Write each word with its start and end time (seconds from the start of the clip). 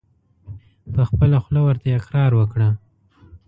په 0.93 1.01
خپله 1.09 1.37
خوله 1.43 1.61
ورته 1.65 1.87
اقرار 1.99 2.31
وکړه! 2.35 2.69